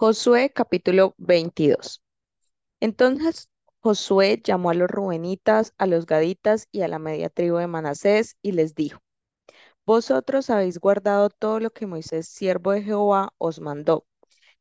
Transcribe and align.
Josué 0.00 0.50
capítulo 0.50 1.14
22. 1.18 2.02
Entonces 2.80 3.50
Josué 3.80 4.40
llamó 4.42 4.70
a 4.70 4.74
los 4.74 4.88
rubenitas, 4.88 5.74
a 5.76 5.86
los 5.86 6.06
gaditas 6.06 6.68
y 6.72 6.80
a 6.80 6.88
la 6.88 6.98
media 6.98 7.28
tribu 7.28 7.58
de 7.58 7.66
Manasés 7.66 8.38
y 8.40 8.52
les 8.52 8.74
dijo, 8.74 8.98
Vosotros 9.84 10.48
habéis 10.48 10.78
guardado 10.78 11.28
todo 11.28 11.60
lo 11.60 11.68
que 11.68 11.86
Moisés, 11.86 12.28
siervo 12.28 12.72
de 12.72 12.82
Jehová, 12.82 13.34
os 13.36 13.60
mandó, 13.60 14.06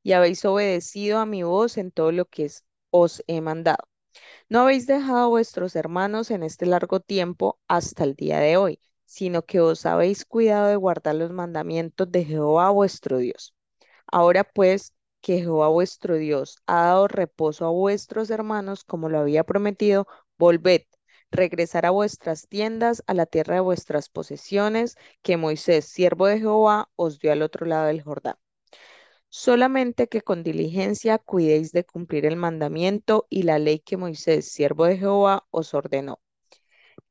y 0.04 0.12
habéis 0.12 0.44
obedecido 0.44 1.20
a 1.20 1.26
mi 1.26 1.44
voz 1.44 1.78
en 1.78 1.92
todo 1.92 2.12
lo 2.12 2.26
que 2.26 2.52
os 2.92 3.24
he 3.28 3.40
mandado. 3.40 3.86
No 4.50 4.60
habéis 4.60 4.88
dejado 4.88 5.20
a 5.20 5.28
vuestros 5.28 5.78
hermanos 5.78 6.32
en 6.32 6.44
este 6.44 6.66
largo 6.66 7.00
tiempo 7.00 7.62
hasta 7.70 8.04
el 8.04 8.16
día 8.16 8.40
de 8.40 8.58
hoy, 8.58 8.82
sino 9.06 9.46
que 9.46 9.62
os 9.62 9.86
habéis 9.86 10.26
cuidado 10.26 10.68
de 10.68 10.76
guardar 10.76 11.16
los 11.16 11.32
mandamientos 11.32 12.12
de 12.12 12.26
Jehová 12.26 12.72
vuestro 12.72 13.20
Dios. 13.20 13.56
Ahora 14.12 14.44
pues 14.44 14.94
que 15.22 15.40
Jehová 15.40 15.70
vuestro 15.70 16.16
Dios 16.16 16.58
ha 16.68 16.84
dado 16.88 17.08
reposo 17.08 17.66
a 17.66 17.72
vuestros 17.72 18.30
hermanos 18.30 18.84
como 18.84 19.10
lo 19.10 19.20
había 19.20 19.44
prometido, 19.44 20.08
volved, 20.38 20.84
regresar 21.32 21.86
a 21.86 21.92
vuestras 21.92 22.48
tiendas, 22.48 23.04
a 23.08 23.14
la 23.14 23.26
tierra 23.26 23.56
de 23.56 23.62
vuestras 23.62 24.10
posesiones, 24.10 24.96
que 25.22 25.38
Moisés, 25.38 25.86
siervo 25.86 26.28
de 26.28 26.40
Jehová, 26.40 26.90
os 26.96 27.20
dio 27.20 27.32
al 27.32 27.42
otro 27.42 27.66
lado 27.66 27.88
del 27.88 28.02
Jordán. 28.02 28.36
Solamente 29.30 30.08
que 30.08 30.22
con 30.22 30.44
diligencia 30.44 31.20
cuidéis 31.20 31.72
de 31.72 31.84
cumplir 31.86 32.26
el 32.26 32.36
mandamiento 32.36 33.28
y 33.30 33.44
la 33.44 33.60
ley 33.60 33.80
que 33.80 33.98
Moisés, 33.98 34.52
siervo 34.52 34.86
de 34.86 34.98
Jehová, 34.98 35.48
os 35.52 35.74
ordenó 35.74 36.20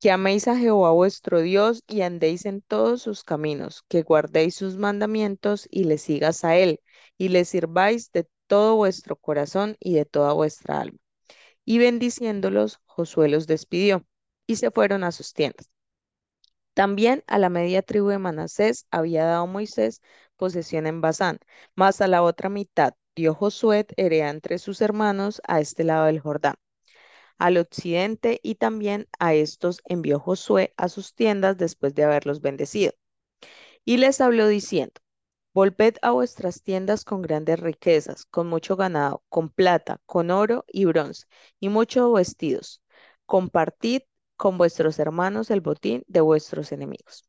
que 0.00 0.10
améis 0.10 0.48
a 0.48 0.56
Jehová 0.56 0.90
vuestro 0.92 1.40
Dios 1.40 1.82
y 1.88 2.02
andéis 2.02 2.46
en 2.46 2.62
todos 2.62 3.02
sus 3.02 3.24
caminos, 3.24 3.84
que 3.88 4.02
guardéis 4.02 4.54
sus 4.54 4.76
mandamientos 4.76 5.66
y 5.70 5.84
le 5.84 5.98
sigas 5.98 6.44
a 6.44 6.56
él, 6.56 6.80
y 7.16 7.28
le 7.28 7.44
sirváis 7.44 8.12
de 8.12 8.28
todo 8.46 8.76
vuestro 8.76 9.16
corazón 9.16 9.76
y 9.80 9.94
de 9.94 10.04
toda 10.04 10.32
vuestra 10.32 10.80
alma. 10.82 10.98
Y 11.64 11.78
bendiciéndolos, 11.78 12.80
Josué 12.86 13.28
los 13.28 13.46
despidió, 13.46 14.06
y 14.46 14.56
se 14.56 14.70
fueron 14.70 15.04
a 15.04 15.12
sus 15.12 15.32
tiendas. 15.34 15.70
También 16.74 17.24
a 17.26 17.38
la 17.38 17.50
media 17.50 17.82
tribu 17.82 18.08
de 18.08 18.18
Manasés 18.18 18.86
había 18.90 19.24
dado 19.24 19.46
Moisés 19.46 20.00
posesión 20.36 20.86
en 20.86 21.00
Basán, 21.00 21.40
mas 21.74 22.00
a 22.00 22.08
la 22.08 22.22
otra 22.22 22.48
mitad 22.48 22.94
dio 23.16 23.34
Josué 23.34 23.86
heredad 23.96 24.30
entre 24.30 24.58
sus 24.58 24.80
hermanos 24.80 25.42
a 25.46 25.60
este 25.60 25.84
lado 25.84 26.06
del 26.06 26.20
Jordán 26.20 26.54
al 27.38 27.56
occidente 27.56 28.40
y 28.42 28.56
también 28.56 29.08
a 29.18 29.34
estos 29.34 29.80
envió 29.84 30.18
Josué 30.20 30.74
a 30.76 30.88
sus 30.88 31.14
tiendas 31.14 31.56
después 31.56 31.94
de 31.94 32.04
haberlos 32.04 32.40
bendecido. 32.40 32.92
Y 33.84 33.98
les 33.98 34.20
habló 34.20 34.48
diciendo, 34.48 35.00
Volved 35.54 35.96
a 36.02 36.12
vuestras 36.12 36.62
tiendas 36.62 37.04
con 37.04 37.22
grandes 37.22 37.58
riquezas, 37.58 38.26
con 38.26 38.46
mucho 38.48 38.76
ganado, 38.76 39.24
con 39.28 39.48
plata, 39.50 40.00
con 40.06 40.30
oro 40.30 40.64
y 40.68 40.84
bronce, 40.84 41.26
y 41.58 41.68
muchos 41.68 42.12
vestidos. 42.12 42.82
Compartid 43.26 44.02
con 44.36 44.56
vuestros 44.56 44.98
hermanos 45.00 45.50
el 45.50 45.60
botín 45.60 46.04
de 46.06 46.20
vuestros 46.20 46.70
enemigos. 46.70 47.28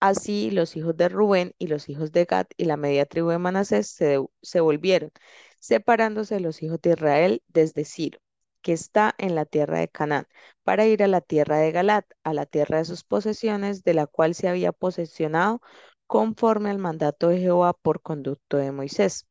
Así 0.00 0.50
los 0.50 0.76
hijos 0.76 0.96
de 0.96 1.08
Rubén 1.10 1.54
y 1.58 1.66
los 1.68 1.88
hijos 1.88 2.10
de 2.12 2.24
Gad 2.24 2.46
y 2.56 2.64
la 2.64 2.76
media 2.76 3.06
tribu 3.06 3.28
de 3.28 3.38
Manasés 3.38 3.88
se, 3.88 4.60
volvieron, 4.60 5.12
separándose 5.60 6.40
los 6.40 6.62
hijos 6.62 6.80
de 6.80 6.90
Israel 6.92 7.42
desde 7.48 7.84
Silo, 7.84 8.18
que 8.62 8.72
está 8.72 9.14
en 9.18 9.34
la 9.34 9.44
tierra 9.46 9.78
de 9.80 9.88
Canaán, 9.88 10.26
para 10.64 10.86
ir 10.86 11.02
a 11.02 11.08
la 11.08 11.20
tierra 11.20 11.58
de 11.58 11.72
Galat, 11.72 12.06
a 12.24 12.34
la 12.34 12.46
tierra 12.46 12.78
de 12.78 12.84
sus 12.86 13.04
posesiones, 13.04 13.84
de 13.84 13.94
la 13.94 14.06
cual 14.06 14.34
se 14.34 14.48
había 14.48 14.72
posesionado 14.72 15.60
conforme 16.06 16.70
al 16.70 16.78
mandato 16.78 17.28
de 17.28 17.38
Jehová 17.40 17.74
por 17.74 18.02
conducto 18.02 18.56
de 18.58 18.72
Moisés. 18.72 19.26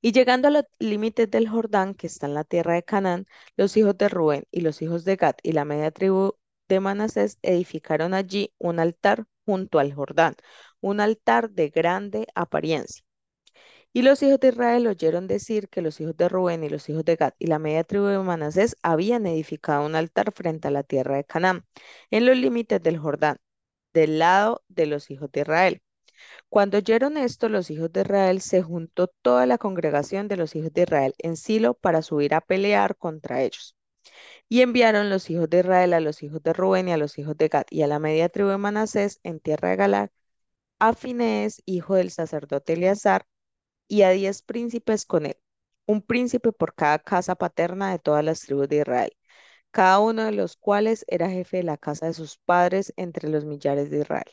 Y 0.00 0.12
llegando 0.12 0.48
a 0.48 0.50
los 0.50 0.64
límites 0.78 1.30
del 1.30 1.48
Jordán, 1.48 1.94
que 1.94 2.06
está 2.06 2.26
en 2.26 2.34
la 2.34 2.44
tierra 2.44 2.74
de 2.74 2.82
Canaán, 2.82 3.26
los 3.56 3.76
hijos 3.76 3.96
de 3.98 4.08
Rubén 4.08 4.44
y 4.50 4.60
los 4.62 4.82
hijos 4.82 5.04
de 5.04 5.16
Gad 5.16 5.36
y 5.42 5.52
la 5.52 5.64
media 5.64 5.90
tribu 5.90 6.34
de 6.68 6.80
Manasés 6.80 7.38
edificaron 7.42 8.14
allí 8.14 8.52
un 8.58 8.80
altar 8.80 9.26
junto 9.44 9.78
al 9.78 9.94
Jordán, 9.94 10.36
un 10.80 11.00
altar 11.00 11.50
de 11.50 11.70
grande 11.70 12.26
apariencia. 12.34 13.05
Y 13.96 14.02
los 14.02 14.22
hijos 14.22 14.38
de 14.40 14.48
Israel 14.48 14.86
oyeron 14.88 15.26
decir 15.26 15.70
que 15.70 15.80
los 15.80 16.02
hijos 16.02 16.14
de 16.18 16.28
Rubén 16.28 16.62
y 16.62 16.68
los 16.68 16.86
hijos 16.90 17.02
de 17.06 17.16
Gad 17.16 17.32
y 17.38 17.46
la 17.46 17.58
media 17.58 17.82
tribu 17.82 18.04
de 18.04 18.18
Manasés 18.18 18.76
habían 18.82 19.24
edificado 19.24 19.86
un 19.86 19.94
altar 19.94 20.32
frente 20.32 20.68
a 20.68 20.70
la 20.70 20.82
tierra 20.82 21.16
de 21.16 21.24
Canaán, 21.24 21.64
en 22.10 22.26
los 22.26 22.36
límites 22.36 22.82
del 22.82 22.98
Jordán, 22.98 23.38
del 23.94 24.18
lado 24.18 24.62
de 24.68 24.84
los 24.84 25.10
hijos 25.10 25.32
de 25.32 25.40
Israel. 25.40 25.82
Cuando 26.50 26.76
oyeron 26.76 27.16
esto, 27.16 27.48
los 27.48 27.70
hijos 27.70 27.90
de 27.90 28.02
Israel 28.02 28.42
se 28.42 28.60
juntó 28.60 29.08
toda 29.22 29.46
la 29.46 29.56
congregación 29.56 30.28
de 30.28 30.36
los 30.36 30.54
hijos 30.56 30.74
de 30.74 30.82
Israel 30.82 31.14
en 31.16 31.38
Silo 31.38 31.72
para 31.72 32.02
subir 32.02 32.34
a 32.34 32.42
pelear 32.42 32.96
contra 32.98 33.40
ellos. 33.40 33.76
Y 34.50 34.60
enviaron 34.60 35.08
los 35.08 35.30
hijos 35.30 35.48
de 35.48 35.60
Israel 35.60 35.94
a 35.94 36.00
los 36.00 36.22
hijos 36.22 36.42
de 36.42 36.52
Rubén 36.52 36.88
y 36.88 36.92
a 36.92 36.98
los 36.98 37.16
hijos 37.18 37.38
de 37.38 37.48
Gad 37.48 37.64
y 37.70 37.80
a 37.80 37.86
la 37.86 37.98
media 37.98 38.28
tribu 38.28 38.50
de 38.50 38.58
Manasés 38.58 39.20
en 39.22 39.40
tierra 39.40 39.70
de 39.70 39.76
Galar, 39.76 40.12
a 40.78 40.92
Finés, 40.94 41.62
hijo 41.64 41.94
del 41.94 42.10
sacerdote 42.10 42.74
Eleazar, 42.74 43.26
y 43.88 44.02
a 44.02 44.10
diez 44.10 44.42
príncipes 44.42 45.04
con 45.06 45.26
él, 45.26 45.38
un 45.86 46.02
príncipe 46.02 46.52
por 46.52 46.74
cada 46.74 46.98
casa 46.98 47.34
paterna 47.36 47.90
de 47.92 47.98
todas 47.98 48.24
las 48.24 48.40
tribus 48.40 48.68
de 48.68 48.78
Israel, 48.78 49.16
cada 49.70 50.00
uno 50.00 50.24
de 50.24 50.32
los 50.32 50.56
cuales 50.56 51.04
era 51.08 51.30
jefe 51.30 51.58
de 51.58 51.64
la 51.64 51.78
casa 51.78 52.06
de 52.06 52.14
sus 52.14 52.38
padres 52.38 52.92
entre 52.96 53.28
los 53.30 53.44
millares 53.44 53.90
de 53.90 54.00
Israel 54.00 54.32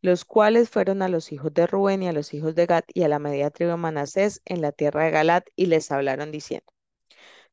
los 0.00 0.24
cuales 0.24 0.70
fueron 0.70 1.02
a 1.02 1.08
los 1.08 1.32
hijos 1.32 1.52
de 1.54 1.66
Rubén 1.66 2.02
y 2.02 2.08
a 2.08 2.12
los 2.12 2.34
hijos 2.34 2.54
de 2.54 2.66
Gad 2.66 2.84
y 2.92 3.02
a 3.02 3.08
la 3.08 3.18
media 3.18 3.50
tribu 3.50 3.72
de 3.72 3.76
Manasés 3.76 4.42
en 4.44 4.60
la 4.60 4.72
tierra 4.72 5.04
de 5.04 5.10
Galat 5.10 5.46
y 5.56 5.66
les 5.66 5.90
hablaron 5.90 6.30
diciendo, 6.32 6.66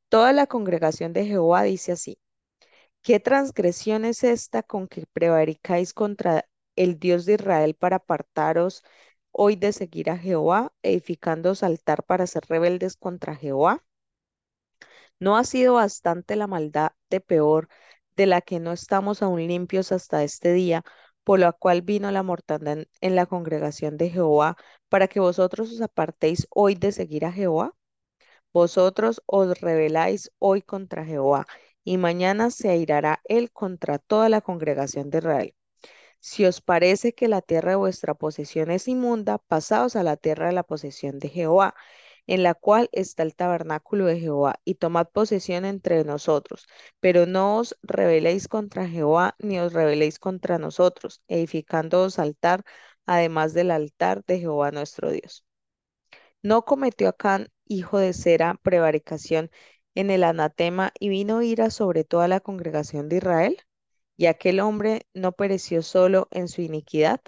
Toda 0.10 0.34
la 0.34 0.48
congregación 0.48 1.14
de 1.14 1.26
Jehová 1.26 1.64
dice 1.64 1.92
así, 1.94 2.20
¿qué 3.04 3.20
transgresión 3.20 4.06
es 4.06 4.24
esta 4.24 4.64
con 4.64 4.88
que 4.88 5.06
prevaricáis 5.14 5.94
contra 5.94 6.48
el 6.76 7.00
Dios 7.00 7.26
de 7.26 7.36
Israel 7.36 7.76
para 7.76 7.98
apartaros 7.98 8.84
hoy 9.38 9.56
de 9.58 9.74
seguir 9.74 10.10
a 10.10 10.18
Jehová, 10.18 10.72
edificándoos 10.84 11.64
altar 11.64 12.04
para 12.04 12.28
ser 12.28 12.44
rebeldes 12.48 12.98
contra 12.98 13.36
Jehová? 13.36 13.84
¿No 15.20 15.38
ha 15.38 15.44
sido 15.44 15.76
bastante 15.76 16.36
la 16.36 16.48
maldad 16.48 16.92
de 17.10 17.20
peor 17.22 17.68
de 18.16 18.26
la 18.28 18.42
que 18.42 18.60
no 18.60 18.72
estamos 18.72 19.22
aún 19.22 19.46
limpios 19.48 19.92
hasta 19.92 20.24
este 20.24 20.54
día? 20.54 20.84
por 21.26 21.40
la 21.40 21.52
cual 21.54 21.82
vino 21.82 22.12
la 22.12 22.24
mortandad 22.24 22.80
en, 22.80 22.88
en 23.02 23.16
la 23.16 23.26
congregación 23.26 23.98
de 23.98 24.10
Jehová, 24.12 24.58
para 24.90 25.08
que 25.08 25.20
vosotros 25.20 25.72
os 25.74 25.82
apartéis 25.82 26.48
hoy 26.52 26.76
de 26.76 26.92
seguir 26.92 27.26
a 27.26 27.32
Jehová. 27.34 27.74
Vosotros 28.54 29.22
os 29.28 29.60
rebeláis 29.62 30.32
hoy 30.40 30.62
contra 30.62 31.06
Jehová, 31.06 31.48
y 31.84 31.98
mañana 31.98 32.52
se 32.52 32.70
airará 32.70 33.22
él 33.26 33.52
contra 33.52 34.00
toda 34.00 34.30
la 34.30 34.42
congregación 34.42 35.10
de 35.10 35.20
Israel. 35.20 35.56
Si 36.20 36.46
os 36.46 36.62
parece 36.62 37.14
que 37.14 37.28
la 37.28 37.42
tierra 37.42 37.72
de 37.72 37.76
vuestra 37.78 38.14
posesión 38.16 38.72
es 38.72 38.88
inmunda, 38.88 39.38
pasaos 39.38 39.96
a 39.96 40.04
la 40.04 40.18
tierra 40.18 40.48
de 40.48 40.54
la 40.54 40.64
posesión 40.64 41.20
de 41.20 41.30
Jehová, 41.30 41.76
en 42.28 42.44
la 42.44 42.54
cual 42.56 42.90
está 42.92 43.24
el 43.24 43.36
tabernáculo 43.36 44.06
de 44.06 44.20
Jehová, 44.20 44.56
y 44.66 44.76
tomad 44.76 45.08
posesión 45.10 45.66
entre 45.66 46.04
nosotros. 46.04 46.68
Pero 47.00 47.26
no 47.26 47.58
os 47.58 47.78
rebeléis 47.84 48.48
contra 48.48 48.88
Jehová, 48.88 49.36
ni 49.40 49.60
os 49.60 49.74
rebeléis 49.74 50.20
contra 50.20 50.58
nosotros, 50.58 51.22
edificándoos 51.28 52.20
altar, 52.20 52.64
además 53.06 53.54
del 53.54 53.72
altar 53.72 54.24
de 54.26 54.40
Jehová 54.40 54.72
nuestro 54.72 55.12
Dios. 55.12 55.46
¿No 56.42 56.64
cometió 56.66 57.10
Acán, 57.10 57.50
hijo 57.66 57.98
de 58.00 58.14
Sera, 58.14 58.60
prevaricación 58.64 59.52
en 59.96 60.10
el 60.12 60.24
anatema, 60.24 60.92
y 61.00 61.10
vino 61.10 61.42
ira 61.42 61.70
sobre 61.70 62.04
toda 62.04 62.28
la 62.28 62.40
congregación 62.40 63.10
de 63.10 63.18
Israel? 63.18 63.58
¿Y 64.18 64.28
aquel 64.28 64.60
hombre 64.60 65.08
no 65.14 65.34
pereció 65.34 65.82
solo 65.82 66.28
en 66.32 66.48
su 66.48 66.62
iniquidad? 66.62 67.22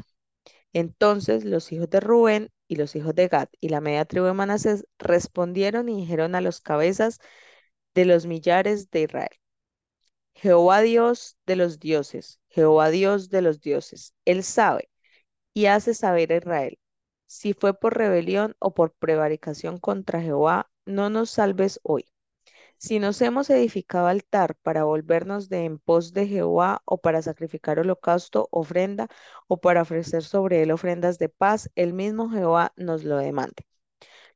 Entonces 0.73 1.45
los 1.45 1.71
hijos 1.71 1.89
de 1.89 1.99
Rubén 1.99 2.51
y 2.67 2.75
los 2.77 2.95
hijos 2.95 3.15
de 3.15 3.27
Gad 3.27 3.49
y 3.59 3.69
la 3.69 3.81
media 3.81 4.05
tribu 4.05 4.25
de 4.28 4.34
Manasés 4.34 4.85
respondieron 4.99 5.89
y 5.89 5.97
dijeron 5.97 6.35
a 6.35 6.41
los 6.41 6.61
cabezas 6.61 7.19
de 7.95 8.05
los 8.05 8.25
millares 8.25 8.91
de 8.91 9.03
Israel, 9.03 9.29
Jehová 10.35 10.81
Dios 10.81 11.37
de 11.45 11.55
los 11.57 11.79
dioses, 11.79 12.39
Jehová 12.49 12.90
Dios 12.90 13.29
de 13.29 13.41
los 13.41 13.59
dioses, 13.59 14.13
Él 14.25 14.43
sabe 14.43 14.90
y 15.53 15.66
hace 15.67 15.93
saber 15.93 16.31
a 16.31 16.37
Israel, 16.37 16.79
si 17.28 17.53
fue 17.53 17.73
por 17.73 17.97
rebelión 17.97 18.55
o 18.59 18.73
por 18.73 18.93
prevaricación 18.93 19.79
contra 19.79 20.22
Jehová, 20.22 20.69
no 20.85 21.09
nos 21.09 21.31
salves 21.31 21.79
hoy. 21.83 22.05
Si 22.78 23.00
nos 23.00 23.22
hemos 23.22 23.50
edificado 23.50 24.08
altar 24.08 24.56
para 24.64 24.84
volvernos 24.84 25.50
de 25.50 25.66
en 25.66 25.79
pos 25.79 26.14
de 26.14 26.28
Jehová 26.28 26.82
o 26.85 26.97
para 27.00 27.22
sacrificar 27.22 27.79
holocausto, 27.79 28.47
ofrenda 28.52 29.09
o 29.47 29.59
para 29.59 29.82
ofrecer 29.84 30.24
sobre 30.24 30.62
él 30.64 30.72
ofrendas 30.72 31.18
de 31.20 31.29
paz, 31.29 31.70
el 31.76 31.94
mismo 31.94 32.29
Jehová 32.29 32.74
nos 32.76 33.03
lo 33.03 33.18
demande. 33.18 33.66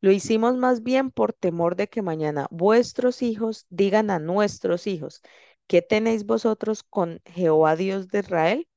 Lo 0.02 0.12
hicimos 0.12 0.58
más 0.58 0.84
bien 0.84 1.12
por 1.12 1.34
temor 1.34 1.76
de 1.76 1.88
que 1.90 2.02
mañana 2.02 2.48
vuestros 2.52 3.22
hijos 3.22 3.66
digan 3.70 4.10
a 4.12 4.20
nuestros 4.20 4.88
hijos, 4.88 5.22
¿qué 5.68 5.82
tenéis 5.82 6.26
vosotros 6.26 6.84
con 6.84 7.22
Jehová 7.26 7.76
Dios 7.76 8.08
de 8.10 8.20
Israel? 8.20 8.68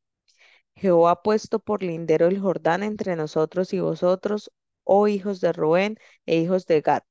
Jehová 0.77 1.13
ha 1.13 1.23
puesto 1.23 1.59
por 1.61 1.83
lindero 1.83 2.27
el 2.29 2.41
Jordán 2.41 2.83
entre 2.83 3.17
nosotros 3.17 3.73
y 3.73 3.81
vosotros, 3.81 4.53
oh 4.85 5.09
hijos 5.09 5.41
de 5.41 5.53
Rubén 5.53 5.99
e 6.27 6.39
hijos 6.39 6.67
de 6.67 6.81
Gad. 6.83 7.03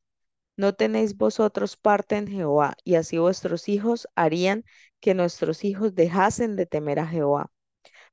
No 0.58 0.74
tenéis 0.74 1.18
vosotros 1.18 1.78
parte 1.78 2.16
en 2.18 2.28
Jehová, 2.28 2.76
y 2.84 2.96
así 2.96 3.18
vuestros 3.18 3.70
hijos 3.70 4.08
harían 4.16 4.66
que 5.00 5.14
nuestros 5.14 5.64
hijos 5.64 5.96
dejasen 5.96 6.56
de 6.56 6.66
temer 6.66 7.00
a 7.00 7.08
Jehová. 7.08 7.52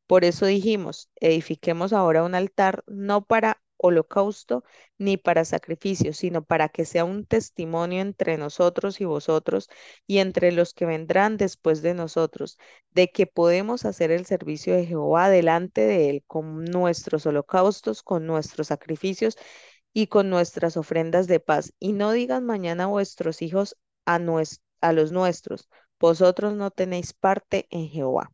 Por 0.07 0.25
eso 0.25 0.47
dijimos, 0.47 1.11
edifiquemos 1.17 1.93
ahora 1.93 2.25
un 2.25 2.35
altar 2.35 2.83
no 2.87 3.25
para 3.25 3.63
holocausto 3.77 4.65
ni 4.99 5.17
para 5.17 5.45
sacrificio, 5.45 6.13
sino 6.13 6.45
para 6.45 6.69
que 6.69 6.85
sea 6.85 7.05
un 7.05 7.25
testimonio 7.27 8.03
entre 8.03 8.37
nosotros 8.37 9.01
y 9.01 9.05
vosotros 9.05 9.69
y 10.07 10.19
entre 10.19 10.53
los 10.53 10.75
que 10.75 10.87
vendrán 10.87 11.37
después 11.37 11.81
de 11.83 11.95
nosotros, 11.95 12.59
de 12.91 13.09
que 13.11 13.27
podemos 13.27 13.85
hacer 13.85 14.11
el 14.11 14.27
servicio 14.27 14.75
de 14.75 14.87
Jehová 14.87 15.31
delante 15.31 15.83
de 15.83 16.11
Él 16.11 16.25
con 16.27 16.65
nuestros 16.65 17.25
holocaustos, 17.27 18.03
con 18.03 18.27
nuestros 18.27 18.69
sacrificios 18.69 19.37
y 19.93 20.07
con 20.09 20.31
nuestras 20.31 20.77
ofrendas 20.77 21.27
de 21.27 21.41
paz. 21.41 21.73
Y 21.79 21.93
no 21.93 22.13
digan 22.13 22.45
mañana 22.47 22.87
vuestros 22.87 23.43
hijos 23.43 23.77
a, 24.07 24.19
a 24.81 24.93
los 24.93 25.13
nuestros, 25.13 25.69
vosotros 25.99 26.55
no 26.55 26.71
tenéis 26.71 27.13
parte 27.13 27.67
en 27.71 27.89
Jehová. 27.89 28.33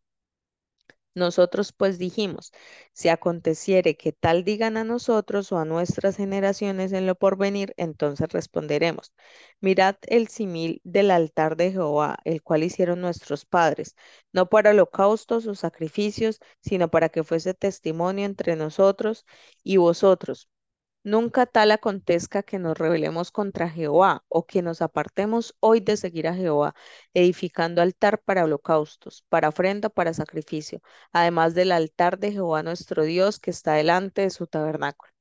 Nosotros 1.14 1.72
pues 1.72 1.98
dijimos, 1.98 2.52
si 2.92 3.08
aconteciere 3.08 3.96
que 3.96 4.12
tal 4.12 4.44
digan 4.44 4.76
a 4.76 4.84
nosotros 4.84 5.50
o 5.50 5.58
a 5.58 5.64
nuestras 5.64 6.16
generaciones 6.16 6.92
en 6.92 7.06
lo 7.06 7.14
porvenir, 7.14 7.72
entonces 7.78 8.28
responderemos, 8.32 9.14
mirad 9.60 9.96
el 10.02 10.28
simil 10.28 10.80
del 10.84 11.10
altar 11.10 11.56
de 11.56 11.72
Jehová, 11.72 12.18
el 12.24 12.42
cual 12.42 12.64
hicieron 12.64 13.00
nuestros 13.00 13.46
padres, 13.46 13.96
no 14.32 14.48
para 14.50 14.70
holocaustos 14.70 15.46
o 15.46 15.54
sacrificios, 15.54 16.38
sino 16.60 16.90
para 16.90 17.08
que 17.08 17.24
fuese 17.24 17.54
testimonio 17.54 18.26
entre 18.26 18.54
nosotros 18.54 19.24
y 19.64 19.78
vosotros. 19.78 20.48
Nunca 21.06 21.46
tal 21.46 21.70
acontezca 21.70 22.42
que 22.42 22.58
nos 22.58 22.76
rebelemos 22.76 23.30
contra 23.30 23.70
Jehová 23.70 24.24
o 24.28 24.44
que 24.46 24.60
nos 24.60 24.82
apartemos 24.82 25.56
hoy 25.60 25.78
de 25.80 25.96
seguir 25.96 26.26
a 26.26 26.34
Jehová, 26.34 26.74
edificando 27.14 27.80
altar 27.80 28.20
para 28.22 28.44
holocaustos, 28.44 29.24
para 29.28 29.48
ofrenda, 29.48 29.88
para 29.88 30.12
sacrificio, 30.14 30.82
además 31.12 31.54
del 31.54 31.70
altar 31.72 32.18
de 32.18 32.32
Jehová 32.32 32.62
nuestro 32.64 33.04
Dios 33.04 33.38
que 33.38 33.50
está 33.52 33.74
delante 33.74 34.22
de 34.22 34.30
su 34.30 34.46
tabernáculo. 34.48 35.12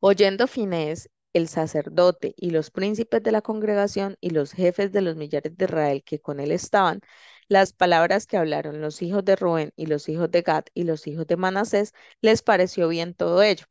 Oyendo 0.00 0.46
Finés, 0.46 1.10
el 1.34 1.46
sacerdote 1.48 2.34
y 2.36 2.50
los 2.50 2.70
príncipes 2.70 3.22
de 3.22 3.32
la 3.32 3.42
congregación 3.42 4.16
y 4.20 4.30
los 4.30 4.52
jefes 4.52 4.90
de 4.92 5.02
los 5.02 5.16
millares 5.16 5.56
de 5.56 5.64
Israel 5.66 6.02
que 6.04 6.20
con 6.20 6.40
él 6.40 6.50
estaban, 6.52 7.00
las 7.48 7.72
palabras 7.74 8.26
que 8.26 8.36
hablaron 8.38 8.80
los 8.80 9.02
hijos 9.02 9.24
de 9.24 9.36
Rubén 9.36 9.72
y 9.76 9.86
los 9.86 10.08
hijos 10.08 10.30
de 10.30 10.42
Gad 10.42 10.64
y 10.74 10.84
los 10.84 11.06
hijos 11.06 11.26
de 11.26 11.36
Manasés, 11.36 11.92
les 12.22 12.42
pareció 12.42 12.88
bien 12.88 13.14
todo 13.14 13.42
ello. 13.42 13.66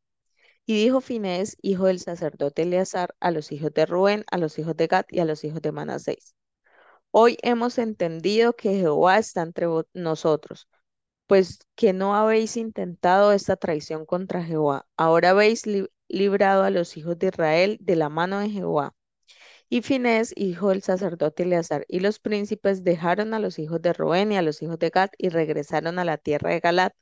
Y 0.69 0.75
dijo 0.83 1.01
Finés, 1.01 1.57
hijo 1.63 1.88
del 1.88 2.00
sacerdote 2.00 2.62
Eleazar, 2.62 3.16
a 3.19 3.31
los 3.31 3.51
hijos 3.51 3.74
de 3.74 3.88
Rubén, 3.88 4.24
a 4.30 4.38
los 4.38 4.60
hijos 4.60 4.77
de 4.77 4.86
Gad 4.86 5.06
y 5.10 5.18
a 5.18 5.25
los 5.25 5.44
hijos 5.44 5.63
de 5.63 5.71
Manasés. 5.71 6.36
Hoy 7.12 7.38
hemos 7.44 7.80
entendido 7.80 8.54
que 8.56 8.75
Jehová 8.75 9.18
está 9.19 9.42
entre 9.44 9.68
nosotros, 9.94 10.68
pues 11.27 11.60
que 11.75 11.94
no 11.94 12.16
habéis 12.16 12.57
intentado 12.57 13.33
esta 13.33 13.56
traición 13.57 14.06
contra 14.06 14.44
Jehová. 14.44 14.88
Ahora 14.98 15.31
habéis 15.31 15.68
li- 15.68 15.88
librado 16.07 16.63
a 16.63 16.69
los 16.71 16.98
hijos 16.98 17.19
de 17.19 17.27
Israel 17.27 17.77
de 17.81 17.95
la 17.95 18.10
mano 18.10 18.39
de 18.39 18.50
Jehová. 18.51 18.94
Y 19.69 19.81
Finés, 19.81 20.33
hijo 20.36 20.69
del 20.69 20.83
sacerdote 20.83 21.44
Eleazar, 21.44 21.86
y 21.88 22.01
los 22.01 22.19
príncipes 22.19 22.83
dejaron 22.83 23.33
a 23.33 23.39
los 23.39 23.60
hijos 23.60 23.81
de 23.81 23.94
Rubén 23.94 24.31
y 24.31 24.38
a 24.38 24.42
los 24.44 24.62
hijos 24.62 24.80
de 24.80 24.89
Gad 24.92 25.10
y 25.18 25.30
regresaron 25.30 26.00
a 26.00 26.06
la 26.06 26.18
tierra 26.18 26.51
de 26.51 26.60
Galat, 26.60 26.94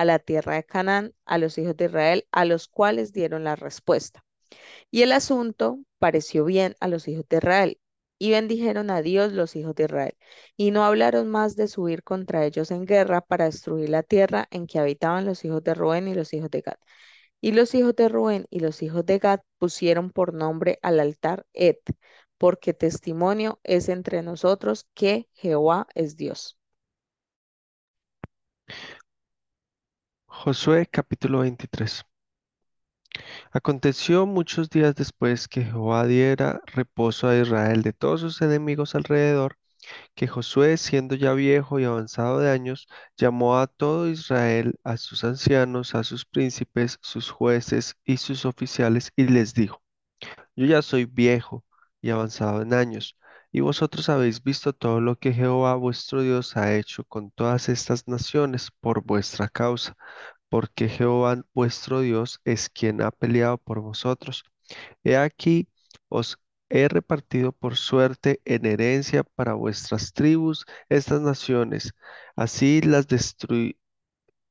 a 0.00 0.04
la 0.04 0.18
tierra 0.18 0.54
de 0.56 0.64
Canaán, 0.64 1.14
a 1.24 1.38
los 1.38 1.58
hijos 1.58 1.76
de 1.76 1.86
Israel, 1.86 2.26
a 2.32 2.44
los 2.44 2.68
cuales 2.68 3.12
dieron 3.12 3.44
la 3.44 3.56
respuesta. 3.56 4.24
Y 4.90 5.02
el 5.02 5.12
asunto 5.12 5.78
pareció 5.98 6.44
bien 6.44 6.76
a 6.80 6.88
los 6.88 7.08
hijos 7.08 7.26
de 7.28 7.38
Israel, 7.38 7.80
y 8.18 8.30
bendijeron 8.32 8.90
a 8.90 9.02
Dios 9.02 9.32
los 9.32 9.56
hijos 9.56 9.74
de 9.74 9.84
Israel, 9.84 10.16
y 10.56 10.70
no 10.70 10.84
hablaron 10.84 11.28
más 11.30 11.56
de 11.56 11.68
subir 11.68 12.02
contra 12.02 12.44
ellos 12.46 12.70
en 12.70 12.86
guerra 12.86 13.20
para 13.20 13.46
destruir 13.46 13.90
la 13.90 14.02
tierra 14.02 14.48
en 14.50 14.66
que 14.66 14.78
habitaban 14.78 15.24
los 15.26 15.44
hijos 15.44 15.62
de 15.64 15.74
Rubén 15.74 16.08
y 16.08 16.14
los 16.14 16.32
hijos 16.34 16.50
de 16.50 16.62
Gad. 16.62 16.76
Y 17.40 17.52
los 17.52 17.74
hijos 17.74 17.94
de 17.96 18.08
Rubén 18.08 18.46
y 18.50 18.60
los 18.60 18.82
hijos 18.82 19.06
de 19.06 19.18
Gad 19.18 19.40
pusieron 19.58 20.10
por 20.10 20.34
nombre 20.34 20.78
al 20.82 21.00
altar 21.00 21.46
Et, 21.54 21.80
porque 22.38 22.74
testimonio 22.74 23.60
es 23.64 23.88
entre 23.88 24.22
nosotros 24.22 24.86
que 24.94 25.28
Jehová 25.34 25.86
es 25.94 26.16
Dios. 26.16 26.58
Josué 30.38 30.86
capítulo 30.86 31.40
23. 31.40 32.04
Aconteció 33.52 34.26
muchos 34.26 34.68
días 34.70 34.94
después 34.94 35.48
que 35.48 35.64
Jehová 35.64 36.06
diera 36.06 36.60
reposo 36.66 37.26
a 37.26 37.36
Israel 37.36 37.82
de 37.82 37.92
todos 37.92 38.20
sus 38.20 38.42
enemigos 38.42 38.94
alrededor, 38.94 39.56
que 40.14 40.28
Josué, 40.28 40.76
siendo 40.76 41.14
ya 41.16 41.32
viejo 41.32 41.80
y 41.80 41.84
avanzado 41.84 42.38
de 42.38 42.50
años, 42.50 42.86
llamó 43.16 43.58
a 43.58 43.66
todo 43.66 44.08
Israel, 44.08 44.78
a 44.84 44.98
sus 44.98 45.24
ancianos, 45.24 45.94
a 45.94 46.04
sus 46.04 46.26
príncipes, 46.26 46.98
sus 47.00 47.30
jueces 47.30 47.96
y 48.04 48.18
sus 48.18 48.44
oficiales, 48.44 49.12
y 49.16 49.24
les 49.24 49.54
dijo, 49.54 49.82
Yo 50.54 50.66
ya 50.66 50.82
soy 50.82 51.06
viejo 51.06 51.64
y 52.02 52.10
avanzado 52.10 52.62
en 52.62 52.74
años, 52.74 53.16
y 53.56 53.60
vosotros 53.60 54.10
habéis 54.10 54.42
visto 54.44 54.74
todo 54.74 55.00
lo 55.00 55.18
que 55.18 55.32
Jehová 55.32 55.76
vuestro 55.76 56.20
Dios 56.20 56.58
ha 56.58 56.74
hecho 56.76 57.04
con 57.04 57.30
todas 57.30 57.70
estas 57.70 58.06
naciones 58.06 58.70
por 58.82 59.02
vuestra 59.02 59.48
causa 59.48 59.96
porque 60.50 60.90
Jehová 60.90 61.42
vuestro 61.54 62.00
Dios 62.00 62.40
es 62.44 62.68
quien 62.68 63.00
ha 63.02 63.10
peleado 63.10 63.56
por 63.58 63.80
vosotros. 63.80 64.44
He 65.04 65.16
aquí, 65.16 65.68
os 66.08 66.38
he 66.68 66.88
repartido 66.88 67.52
por 67.52 67.76
suerte 67.76 68.42
en 68.44 68.66
herencia 68.66 69.24
para 69.24 69.54
vuestras 69.54 70.12
tribus 70.12 70.66
estas 70.90 71.22
naciones, 71.22 71.94
así 72.36 72.82
las 72.82 73.06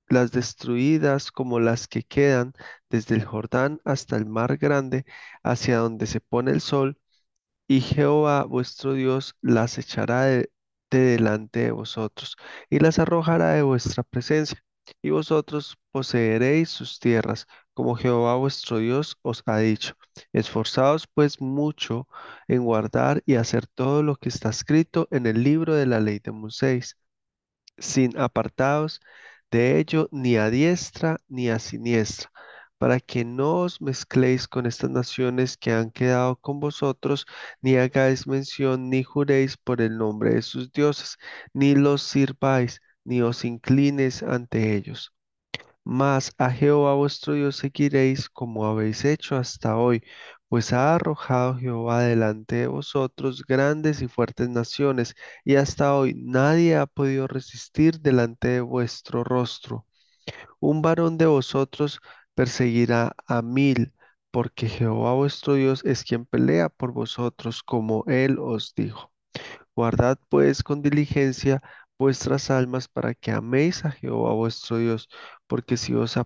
las 0.08 0.32
destruidas 0.32 1.32
como 1.32 1.60
las 1.60 1.88
que 1.88 2.04
quedan 2.04 2.54
desde 2.90 3.16
el 3.16 3.26
Jordán 3.26 3.82
hasta 3.86 4.18
el 4.18 4.26
mar 4.26 4.58
grande, 4.58 5.06
hacia 5.44 5.78
donde 5.78 6.08
se 6.08 6.22
pone 6.22 6.52
el 6.52 6.62
sol, 6.62 6.98
y 7.68 7.82
Jehová 7.82 8.44
vuestro 8.46 8.94
Dios 8.94 9.36
las 9.42 9.78
echará 9.78 10.24
de, 10.26 10.52
de 10.92 11.00
delante 11.00 11.60
de 11.62 11.72
vosotros 11.72 12.36
y 12.70 12.80
las 12.80 13.00
arrojará 13.00 13.52
de 13.54 13.62
vuestra 13.64 14.04
presencia, 14.04 14.64
y 15.02 15.10
vosotros 15.12 15.78
poseeréis 15.92 16.70
sus 16.70 17.00
tierras, 17.00 17.48
como 17.74 17.96
Jehová 17.96 18.36
vuestro 18.36 18.78
Dios 18.80 19.18
os 19.24 19.44
ha 19.46 19.58
dicho. 19.60 19.96
Esforzaos 20.34 21.08
pues 21.14 21.42
mucho 21.42 22.08
en 22.48 22.64
guardar 22.64 23.24
y 23.26 23.36
hacer 23.36 23.68
todo 23.68 24.04
lo 24.04 24.16
que 24.16 24.30
está 24.30 24.50
escrito 24.50 25.08
en 25.12 25.26
el 25.28 25.44
libro 25.44 25.74
de 25.76 25.86
la 25.88 26.00
ley 26.00 26.20
de 26.20 26.32
Moisés 26.32 26.98
sin 27.78 28.18
apartados 28.18 29.02
de 29.52 29.80
ello 29.80 30.10
ni 30.12 30.38
a 30.38 30.50
diestra 30.50 31.22
ni 31.28 31.50
a 31.50 31.60
siniestra, 31.60 32.32
para 32.78 33.00
que 33.00 33.26
no 33.26 33.62
os 33.62 33.82
mezcléis 33.82 34.48
con 34.48 34.66
estas 34.66 34.90
naciones 34.90 35.58
que 35.58 35.72
han 35.72 35.92
quedado 35.92 36.36
con 36.38 36.60
vosotros, 36.60 37.26
ni 37.62 37.76
hagáis 37.78 38.28
mención 38.28 38.90
ni 38.90 39.04
juréis 39.04 39.58
por 39.58 39.82
el 39.82 39.98
nombre 39.98 40.34
de 40.36 40.42
sus 40.42 40.72
dioses, 40.72 41.18
ni 41.54 41.76
los 41.76 42.02
sirváis, 42.04 42.82
ni 43.04 43.22
os 43.22 43.46
inclines 43.46 44.24
ante 44.24 44.76
ellos. 44.76 45.14
Mas 45.84 46.34
a 46.38 46.50
Jehová 46.52 46.96
vuestro 46.96 47.34
Dios 47.34 47.58
seguiréis 47.58 48.30
como 48.30 48.66
habéis 48.66 49.06
hecho 49.06 49.36
hasta 49.38 49.78
hoy, 49.78 50.04
pues 50.50 50.74
ha 50.74 50.96
arrojado 50.96 51.56
Jehová 51.58 52.02
delante 52.04 52.56
de 52.58 52.68
vosotros 52.68 53.44
grandes 53.48 54.02
y 54.02 54.08
fuertes 54.08 54.50
naciones, 54.50 55.16
y 55.44 55.56
hasta 55.56 55.96
hoy 55.96 56.14
nadie 56.18 56.76
ha 56.78 56.86
podido 56.88 57.28
resistir 57.28 58.00
delante 58.02 58.48
de 58.50 58.62
vuestro 58.62 59.24
rostro. 59.24 59.86
Un 60.60 60.82
varón 60.82 61.18
de 61.18 61.28
vosotros 61.28 62.00
perseguirá 62.36 63.16
a 63.28 63.42
mil, 63.42 63.94
porque 64.32 64.68
Jehová 64.70 65.14
vuestro 65.14 65.56
Dios 65.56 65.84
es 65.86 66.04
quien 66.04 66.26
pelea 66.26 66.70
por 66.70 66.92
vosotros, 66.94 67.64
como 67.64 68.04
él 68.08 68.38
os 68.40 68.74
dijo. 68.76 69.12
Guardad 69.76 70.20
pues 70.30 70.64
con 70.64 70.82
diligencia 70.82 71.62
vuestras 71.98 72.50
almas 72.52 72.88
para 72.88 73.14
que 73.14 73.32
améis 73.32 73.86
a 73.86 73.92
Jehová 73.92 74.34
vuestro 74.34 74.78
Dios, 74.78 75.10
porque 75.48 75.78
si 75.78 75.94
os 75.94 76.18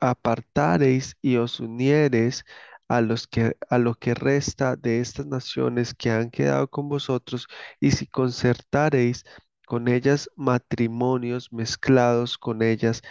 apartareis 0.00 1.16
y 1.22 1.36
os 1.36 1.60
uniereis 1.60 2.44
a 2.88 3.00
los 3.00 3.26
que 3.26 3.56
a 3.70 3.78
lo 3.78 3.94
que 3.94 4.14
resta 4.14 4.76
de 4.76 5.00
estas 5.00 5.26
naciones 5.26 5.94
que 5.94 6.10
han 6.10 6.30
quedado 6.30 6.68
con 6.68 6.88
vosotros, 6.88 7.46
y 7.80 7.92
si 7.92 8.06
concertareis 8.06 9.24
con 9.66 9.88
ellas 9.88 10.28
matrimonios 10.36 11.52
mezclados 11.52 12.38
con 12.38 12.62
ellas, 12.62 13.02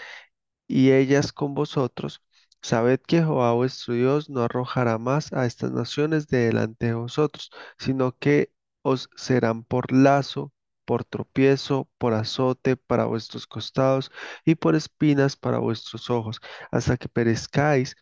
y 0.68 0.92
ellas 0.92 1.34
con 1.34 1.54
vosotros. 1.54 2.24
Sabed 2.62 3.00
que 3.02 3.18
Jehová 3.18 3.54
vuestro 3.54 3.94
Dios 3.94 4.30
no 4.30 4.42
arrojará 4.44 4.98
más 4.98 5.34
a 5.34 5.46
estas 5.46 5.72
naciones 5.72 6.28
de 6.28 6.46
delante 6.48 6.88
de 6.88 6.94
vosotros, 6.94 7.52
sino 7.78 8.18
que 8.18 8.52
os 8.84 9.10
serán 9.16 9.64
por 9.64 9.92
lazo, 9.92 10.52
por 10.86 11.04
tropiezo, 11.06 11.90
por 11.98 12.14
azote 12.14 12.78
para 12.78 13.06
vuestros 13.06 13.48
costados 13.48 14.12
y 14.46 14.56
por 14.56 14.76
espinas 14.76 15.36
para 15.38 15.60
vuestros 15.60 16.10
ojos, 16.10 16.40
hasta 16.72 16.98
que 16.98 17.10
perezcáis 17.10 17.96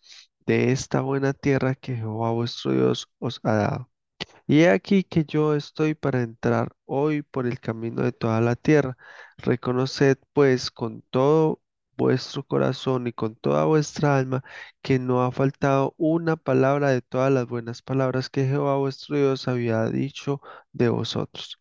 de 0.46 0.72
esta 0.72 1.02
buena 1.02 1.34
tierra 1.34 1.76
que 1.76 1.96
Jehová 1.96 2.32
vuestro 2.32 2.72
Dios 2.74 3.08
os 3.20 3.40
ha 3.44 3.54
dado. 3.54 3.90
Y 4.48 4.62
he 4.62 4.70
aquí 4.72 5.04
que 5.04 5.26
yo 5.26 5.56
estoy 5.56 5.96
para 5.96 6.22
entrar 6.24 6.74
hoy 6.86 7.22
por 7.22 7.48
el 7.48 7.60
camino 7.60 8.02
de 8.04 8.12
toda 8.12 8.42
la 8.42 8.56
tierra. 8.56 8.98
Reconoced 9.38 10.18
pues 10.34 10.72
con 10.72 11.04
todo 11.12 11.62
vuestro 12.00 12.44
corazón 12.46 13.08
y 13.08 13.14
con 13.14 13.36
toda 13.36 13.66
vuestra 13.66 14.18
alma 14.18 14.44
que 14.82 15.00
no 15.00 15.24
ha 15.24 15.32
faltado 15.32 15.94
una 15.98 16.38
palabra 16.38 16.90
de 16.92 17.02
todas 17.02 17.32
las 17.32 17.48
buenas 17.48 17.82
palabras 17.82 18.30
que 18.30 18.46
Jehová 18.48 18.78
vuestro 18.78 19.18
Dios 19.18 19.48
había 19.48 19.86
dicho 19.88 20.42
de 20.72 20.90
vosotros. 20.90 21.60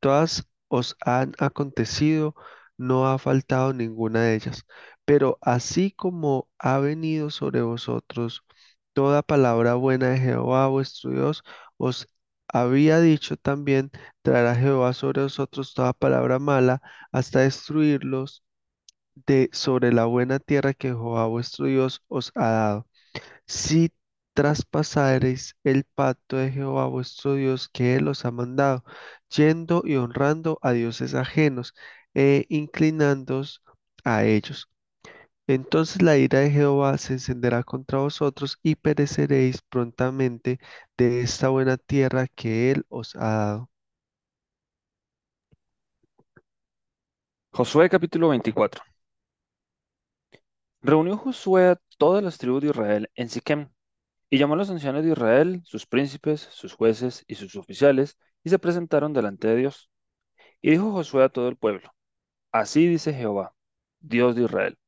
Todas 0.00 0.48
os 0.68 0.96
han 1.04 1.34
acontecido, 1.38 2.34
no 2.76 3.06
ha 3.08 3.18
faltado 3.18 3.72
ninguna 3.72 4.22
de 4.22 4.34
ellas. 4.36 4.64
Pero 5.04 5.38
así 5.42 5.92
como 5.92 6.48
ha 6.58 6.78
venido 6.78 7.30
sobre 7.30 7.62
vosotros 7.62 8.44
toda 8.92 9.22
palabra 9.22 9.74
buena 9.74 10.10
de 10.10 10.18
Jehová 10.18 10.68
vuestro 10.68 11.10
Dios, 11.10 11.42
os 11.76 12.08
había 12.48 13.00
dicho 13.00 13.36
también, 13.36 13.90
traerá 14.22 14.54
Jehová 14.54 14.92
sobre 14.94 15.22
vosotros 15.22 15.74
toda 15.74 15.92
palabra 15.92 16.38
mala 16.38 16.80
hasta 17.12 17.40
destruirlos 17.40 18.44
de 19.14 19.50
sobre 19.52 19.92
la 19.92 20.04
buena 20.06 20.38
tierra 20.40 20.74
que 20.74 20.88
Jehová 20.88 21.26
vuestro 21.26 21.66
Dios 21.66 22.02
os 22.08 22.32
ha 22.34 22.48
dado. 22.50 22.88
Si 23.46 23.92
traspasareis 24.34 25.56
el 25.64 25.84
pacto 25.84 26.36
de 26.36 26.50
Jehová 26.52 26.86
vuestro 26.86 27.34
Dios 27.34 27.68
que 27.68 27.96
Él 27.96 28.08
os 28.08 28.24
ha 28.24 28.30
mandado, 28.32 28.84
yendo 29.34 29.82
y 29.84 29.96
honrando 29.96 30.58
a 30.62 30.72
dioses 30.72 31.14
ajenos 31.14 31.74
e 32.14 32.46
inclinándoos 32.48 33.62
a 34.04 34.24
ellos. 34.24 34.68
Entonces 35.46 36.02
la 36.02 36.16
ira 36.18 36.40
de 36.40 36.50
Jehová 36.50 36.98
se 36.98 37.14
encenderá 37.14 37.62
contra 37.64 37.98
vosotros 38.00 38.58
y 38.62 38.76
pereceréis 38.76 39.62
prontamente 39.62 40.58
de 40.98 41.20
esta 41.22 41.48
buena 41.50 41.76
tierra 41.78 42.26
que 42.28 42.70
Él 42.72 42.86
os 42.88 43.14
ha 43.16 43.20
dado. 43.20 43.70
Josué 47.52 47.88
capítulo 47.88 48.28
24. 48.28 48.93
Reunió 50.84 51.16
Josué 51.16 51.68
a 51.68 51.80
todas 51.96 52.22
las 52.22 52.36
tribus 52.36 52.60
de 52.60 52.68
Israel 52.68 53.10
en 53.14 53.30
Siquem 53.30 53.70
y 54.28 54.36
llamó 54.36 54.52
a 54.52 54.58
los 54.58 54.68
ancianos 54.68 55.02
de 55.02 55.12
Israel, 55.12 55.62
sus 55.64 55.86
príncipes, 55.86 56.42
sus 56.42 56.74
jueces 56.74 57.24
y 57.26 57.36
sus 57.36 57.56
oficiales, 57.56 58.18
y 58.42 58.50
se 58.50 58.58
presentaron 58.58 59.14
delante 59.14 59.48
de 59.48 59.56
Dios. 59.56 59.90
Y 60.60 60.72
dijo 60.72 60.92
Josué 60.92 61.24
a 61.24 61.30
todo 61.30 61.48
el 61.48 61.56
pueblo, 61.56 61.90
Así 62.52 62.86
dice 62.86 63.14
Jehová, 63.14 63.54
Dios 64.00 64.36
de 64.36 64.42
Israel. 64.42 64.78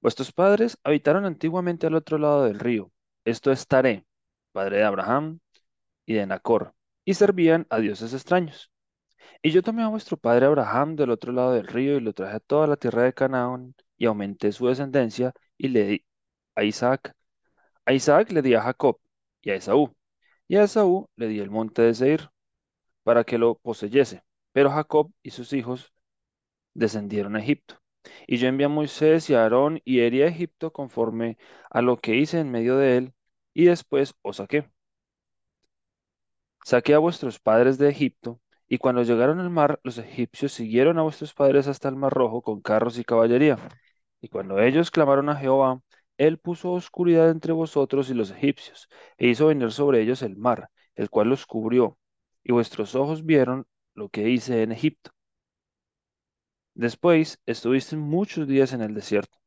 Vuestros 0.00 0.32
padres 0.32 0.76
habitaron 0.82 1.24
antiguamente 1.24 1.86
al 1.86 1.94
otro 1.94 2.18
lado 2.18 2.42
del 2.42 2.58
río, 2.58 2.90
esto 3.24 3.52
es 3.52 3.68
Taré, 3.68 4.04
padre 4.50 4.78
de 4.78 4.84
Abraham 4.84 5.38
y 6.04 6.14
de 6.14 6.26
Nacor, 6.26 6.74
y 7.04 7.14
servían 7.14 7.64
a 7.70 7.78
dioses 7.78 8.12
extraños. 8.12 8.72
Y 9.40 9.52
yo 9.52 9.62
tomé 9.62 9.84
a 9.84 9.88
vuestro 9.88 10.16
padre 10.16 10.46
Abraham 10.46 10.96
del 10.96 11.10
otro 11.10 11.32
lado 11.32 11.52
del 11.52 11.68
río 11.68 11.96
y 11.96 12.00
lo 12.00 12.12
traje 12.12 12.38
a 12.38 12.40
toda 12.40 12.66
la 12.66 12.76
tierra 12.76 13.02
de 13.02 13.14
Canaán 13.14 13.76
y 13.98 14.06
aumenté 14.06 14.52
su 14.52 14.66
descendencia 14.68 15.32
y 15.58 15.68
le 15.68 15.84
di 15.86 16.04
a 16.54 16.64
Isaac. 16.64 17.14
A 17.86 17.92
Isaac 17.92 18.32
le 18.32 18.42
di 18.42 18.54
a 18.54 18.62
Jacob 18.62 18.98
y 19.42 19.50
a 19.50 19.54
Esaú. 19.56 19.94
Y 20.48 20.56
a 20.56 20.64
Esaú 20.64 21.08
le 21.16 21.28
di 21.28 21.40
el 21.40 21.50
monte 21.50 21.82
de 21.82 21.94
Seir 21.94 22.30
para 23.04 23.24
que 23.24 23.38
lo 23.38 23.56
poseyese. 23.58 24.24
Pero 24.52 24.70
Jacob 24.70 25.12
y 25.22 25.30
sus 25.30 25.52
hijos 25.52 25.92
descendieron 26.74 27.36
a 27.36 27.40
Egipto. 27.40 27.80
Y 28.26 28.38
yo 28.38 28.48
envié 28.48 28.66
a 28.66 28.68
Moisés 28.68 29.30
y 29.30 29.34
a 29.34 29.42
Aarón 29.42 29.80
y 29.84 30.00
herí 30.00 30.22
a 30.22 30.28
Egipto 30.28 30.72
conforme 30.72 31.38
a 31.70 31.82
lo 31.82 31.98
que 31.98 32.16
hice 32.16 32.40
en 32.40 32.50
medio 32.50 32.76
de 32.76 32.96
él, 32.98 33.14
y 33.54 33.66
después 33.66 34.14
os 34.22 34.36
saqué. 34.38 34.68
Saqué 36.64 36.92
a 36.94 36.98
vuestros 36.98 37.38
padres 37.40 37.78
de 37.78 37.88
Egipto, 37.88 38.40
y 38.68 38.76
cuando 38.78 39.02
llegaron 39.02 39.40
al 39.40 39.48
mar, 39.50 39.80
los 39.84 39.96
egipcios 39.98 40.52
siguieron 40.52 40.98
a 40.98 41.02
vuestros 41.02 41.32
padres 41.32 41.66
hasta 41.68 41.88
el 41.88 41.96
mar 41.96 42.12
rojo 42.12 42.42
con 42.42 42.60
carros 42.60 42.98
y 42.98 43.04
caballería. 43.04 43.56
Y 44.26 44.28
cuando 44.28 44.58
ellos 44.60 44.90
clamaron 44.90 45.28
a 45.28 45.36
Jehová, 45.36 45.80
él 46.18 46.38
puso 46.38 46.72
oscuridad 46.72 47.30
entre 47.30 47.52
vosotros 47.52 48.10
y 48.10 48.14
los 48.14 48.32
egipcios, 48.32 48.88
e 49.18 49.28
hizo 49.28 49.46
venir 49.46 49.70
sobre 49.70 50.02
ellos 50.02 50.20
el 50.22 50.36
mar, 50.36 50.68
el 50.96 51.10
cual 51.10 51.28
los 51.28 51.46
cubrió, 51.46 51.96
y 52.42 52.50
vuestros 52.52 52.96
ojos 52.96 53.24
vieron 53.24 53.68
lo 53.94 54.08
que 54.08 54.28
hice 54.28 54.64
en 54.64 54.72
Egipto. 54.72 55.12
Después 56.74 57.40
estuviste 57.46 57.96
muchos 57.96 58.46
días 58.46 58.72
en 58.72 58.80
el 58.80 58.94
desierto. 58.94 59.38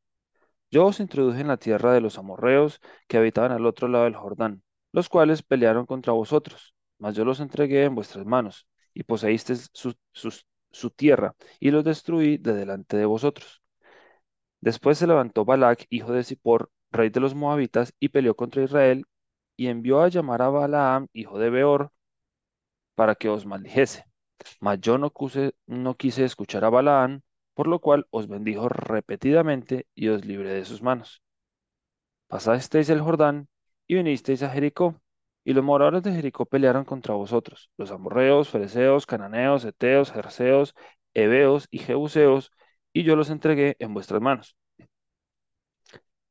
Yo 0.70 0.86
os 0.86 1.00
introduje 1.00 1.40
en 1.42 1.48
la 1.48 1.58
tierra 1.58 1.92
de 1.92 2.00
los 2.00 2.18
amorreos 2.18 2.80
que 3.08 3.18
habitaban 3.18 3.52
al 3.52 3.66
otro 3.66 3.88
lado 3.88 4.04
del 4.04 4.16
Jordán, 4.16 4.62
los 4.92 5.08
cuales 5.08 5.42
pelearon 5.42 5.86
contra 5.86 6.12
vosotros, 6.14 6.74
mas 6.98 7.16
yo 7.16 7.24
los 7.24 7.40
entregué 7.40 7.84
en 7.84 7.94
vuestras 7.96 8.26
manos, 8.26 8.66
y 8.94 9.04
poseísteis 9.04 9.70
su, 9.74 9.94
su 10.72 10.90
tierra, 10.90 11.36
y 11.60 11.70
los 11.70 11.84
destruí 11.84 12.38
de 12.38 12.54
delante 12.54 12.96
de 12.96 13.06
vosotros. 13.06 13.59
Después 14.60 14.98
se 14.98 15.06
levantó 15.06 15.44
Balac, 15.44 15.86
hijo 15.90 16.12
de 16.12 16.24
Zippor, 16.24 16.70
rey 16.90 17.10
de 17.10 17.20
los 17.20 17.34
Moabitas, 17.34 17.94
y 17.98 18.10
peleó 18.10 18.34
contra 18.36 18.62
Israel, 18.62 19.06
y 19.56 19.68
envió 19.68 20.02
a 20.02 20.08
llamar 20.08 20.42
a 20.42 20.48
Balaam, 20.50 21.08
hijo 21.12 21.38
de 21.38 21.50
Beor, 21.50 21.92
para 22.94 23.14
que 23.14 23.28
os 23.28 23.46
maldijese. 23.46 24.04
Mas 24.60 24.80
yo 24.80 24.98
no, 24.98 25.12
quise 25.94 26.24
escuchar 26.24 26.64
a 26.64 26.70
Balaam, 26.70 27.22
por 27.54 27.66
lo 27.66 27.80
cual 27.80 28.06
os 28.10 28.28
bendijo 28.28 28.68
repetidamente 28.68 29.86
y 29.94 30.08
os 30.08 30.24
libré 30.24 30.50
de 30.50 30.64
sus 30.64 30.82
manos. 30.82 31.22
Pasasteis 32.28 32.88
el 32.90 33.00
Jordán 33.00 33.48
y 33.86 33.96
vinisteis 33.96 34.42
a 34.42 34.50
Jericó, 34.50 35.00
y 35.44 35.52
los 35.52 35.64
moradores 35.64 36.02
de 36.02 36.12
Jericó 36.12 36.46
pelearon 36.46 36.84
contra 36.84 37.14
vosotros, 37.14 37.70
los 37.76 37.90
amorreos, 37.90 38.48
fereceos, 38.50 39.06
cananeos, 39.06 39.64
eteos, 39.64 40.12
jerseos, 40.12 40.74
heveos 41.14 41.66
y 41.70 41.78
jebuseos, 41.78 42.52
y 42.92 43.04
yo 43.04 43.16
los 43.16 43.30
entregué 43.30 43.76
en 43.78 43.94
vuestras 43.94 44.20
manos. 44.20 44.56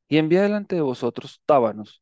Y 0.07 0.17
envié 0.17 0.41
delante 0.41 0.75
de 0.75 0.81
vosotros 0.81 1.41
tábanos, 1.45 2.01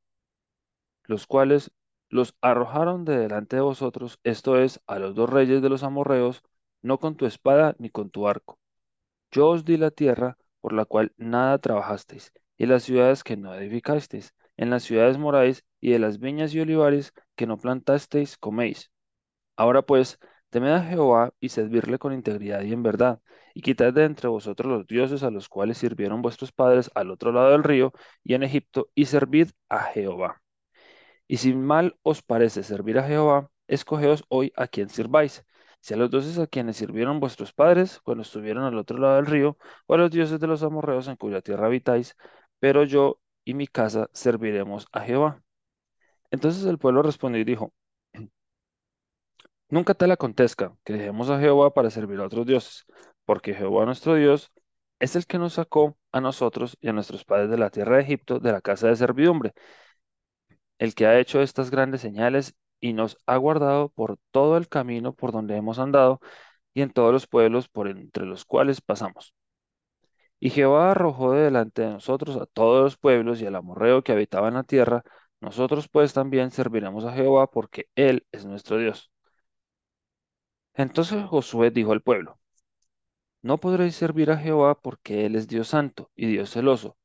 los 1.05 1.27
cuales 1.27 1.71
los 2.09 2.35
arrojaron 2.41 3.05
de 3.05 3.17
delante 3.17 3.57
de 3.57 3.61
vosotros, 3.61 4.19
esto 4.23 4.57
es, 4.57 4.81
a 4.87 4.99
los 4.99 5.15
dos 5.15 5.29
reyes 5.29 5.61
de 5.61 5.69
los 5.69 5.83
amorreos, 5.83 6.41
no 6.81 6.99
con 6.99 7.15
tu 7.17 7.25
espada 7.25 7.75
ni 7.79 7.89
con 7.89 8.09
tu 8.09 8.27
arco. 8.27 8.59
Yo 9.31 9.49
os 9.49 9.65
di 9.65 9.77
la 9.77 9.91
tierra 9.91 10.37
por 10.61 10.73
la 10.73 10.85
cual 10.85 11.13
nada 11.17 11.57
trabajasteis, 11.59 12.33
y 12.57 12.65
las 12.65 12.83
ciudades 12.83 13.23
que 13.23 13.37
no 13.37 13.53
edificasteis, 13.53 14.33
en 14.57 14.69
las 14.69 14.83
ciudades 14.83 15.17
moráis, 15.17 15.65
y 15.79 15.91
de 15.91 15.99
las 15.99 16.19
viñas 16.19 16.53
y 16.53 16.59
olivares 16.61 17.13
que 17.35 17.45
no 17.47 17.57
plantasteis 17.57 18.37
coméis. 18.37 18.91
Ahora 19.55 19.81
pues, 19.81 20.19
temed 20.49 20.71
a 20.71 20.81
Jehová 20.83 21.33
y 21.39 21.49
servirle 21.49 21.99
con 21.99 22.13
integridad 22.13 22.61
y 22.61 22.73
en 22.73 22.83
verdad, 22.83 23.21
y 23.53 23.61
quitad 23.61 23.93
de 23.93 24.05
entre 24.05 24.27
vosotros 24.29 24.71
los 24.71 24.87
dioses 24.87 25.23
a 25.23 25.31
los 25.31 25.49
cuales 25.49 25.77
sirvieron 25.77 26.21
vuestros 26.21 26.51
padres 26.51 26.91
al 26.95 27.11
otro 27.11 27.31
lado 27.31 27.51
del 27.51 27.63
río 27.63 27.93
y 28.23 28.33
en 28.33 28.43
Egipto, 28.43 28.89
y 28.95 29.05
servid 29.05 29.49
a 29.69 29.79
Jehová. 29.83 30.41
Y 31.27 31.37
si 31.37 31.53
mal 31.53 31.97
os 32.03 32.21
parece 32.21 32.63
servir 32.63 32.99
a 32.99 33.03
Jehová, 33.07 33.49
escogeos 33.67 34.23
hoy 34.29 34.53
a 34.55 34.67
quien 34.67 34.89
sirváis, 34.89 35.45
si 35.81 35.93
a 35.93 35.97
los 35.97 36.09
dioses 36.11 36.39
a 36.39 36.47
quienes 36.47 36.77
sirvieron 36.77 37.19
vuestros 37.19 37.53
padres 37.53 37.99
cuando 38.03 38.23
estuvieron 38.23 38.63
al 38.63 38.77
otro 38.77 38.97
lado 38.97 39.15
del 39.17 39.25
río, 39.25 39.57
o 39.87 39.93
a 39.95 39.97
los 39.97 40.11
dioses 40.11 40.39
de 40.39 40.47
los 40.47 40.63
amorreos 40.63 41.07
en 41.07 41.15
cuya 41.17 41.41
tierra 41.41 41.67
habitáis, 41.67 42.15
pero 42.59 42.83
yo 42.83 43.19
y 43.45 43.53
mi 43.53 43.67
casa 43.67 44.09
serviremos 44.13 44.87
a 44.91 45.01
Jehová. 45.01 45.43
Entonces 46.31 46.65
el 46.65 46.77
pueblo 46.77 47.01
respondió 47.03 47.41
y 47.41 47.45
dijo, 47.45 47.73
Nunca 49.69 49.93
tal 49.93 50.11
acontezca 50.11 50.75
que 50.83 50.93
dejemos 50.93 51.29
a 51.29 51.39
Jehová 51.39 51.73
para 51.73 51.89
servir 51.89 52.19
a 52.19 52.25
otros 52.25 52.45
dioses, 52.45 52.85
porque 53.25 53.53
Jehová 53.53 53.85
nuestro 53.85 54.15
Dios 54.15 54.51
es 54.99 55.15
el 55.15 55.25
que 55.25 55.37
nos 55.39 55.53
sacó 55.53 55.97
a 56.11 56.21
nosotros 56.21 56.77
y 56.81 56.87
a 56.89 56.93
nuestros 56.93 57.25
padres 57.25 57.49
de 57.49 57.57
la 57.57 57.69
tierra 57.69 57.97
de 57.97 58.03
Egipto, 58.03 58.39
de 58.39 58.51
la 58.53 58.61
casa 58.61 58.87
de 58.87 58.95
servidumbre, 58.95 59.53
el 60.79 60.95
que 60.95 61.05
ha 61.07 61.19
hecho 61.19 61.41
estas 61.41 61.69
grandes 61.71 62.01
señales 62.01 62.55
y 62.79 62.93
nos 62.93 63.17
ha 63.25 63.37
guardado 63.37 63.89
por 63.89 64.17
todo 64.31 64.57
el 64.57 64.67
camino 64.69 65.13
por 65.13 65.31
donde 65.31 65.55
hemos 65.57 65.79
andado 65.79 66.19
y 66.73 66.81
en 66.81 66.91
todos 66.91 67.11
los 67.13 67.27
pueblos 67.27 67.69
por 67.69 67.87
entre 67.87 68.25
los 68.25 68.45
cuales 68.45 68.81
pasamos. 68.81 69.33
Y 70.39 70.49
Jehová 70.51 70.91
arrojó 70.91 71.33
de 71.33 71.41
delante 71.43 71.81
de 71.83 71.89
nosotros 71.89 72.37
a 72.37 72.45
todos 72.45 72.83
los 72.83 72.97
pueblos 72.97 73.41
y 73.41 73.45
al 73.47 73.55
amorreo 73.55 74.03
que 74.03 74.11
habitaba 74.11 74.47
en 74.49 74.55
la 74.55 74.63
tierra, 74.63 75.03
nosotros 75.41 75.87
pues 75.89 76.13
también 76.13 76.51
serviremos 76.51 77.05
a 77.05 77.13
Jehová 77.13 77.47
porque 77.49 77.87
Él 77.95 78.25
es 78.31 78.45
nuestro 78.45 78.77
Dios. 78.77 79.11
Entonces 80.77 81.25
Josué 81.25 81.71
dijo 81.71 81.91
al 81.91 82.01
pueblo, 82.01 82.39
No 83.41 83.59
podréis 83.59 83.95
servir 83.95 84.29
a 84.29 84.37
Jehová 84.37 84.79
porque 84.79 85.25
Él 85.25 85.35
es 85.35 85.47
Dios 85.47 85.69
santo 85.69 86.11
y 86.15 86.27
Dios 86.27 86.51
celoso. 86.51 86.97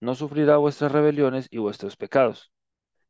No 0.00 0.16
sufrirá 0.16 0.56
vuestras 0.56 0.90
rebeliones 0.90 1.46
y 1.50 1.58
vuestros 1.58 1.96
pecados. 1.96 2.52